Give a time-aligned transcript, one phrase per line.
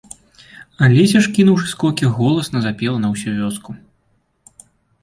[0.87, 3.79] Алеся ж, кінуўшы скокі, голасна запела на ўсю вёску.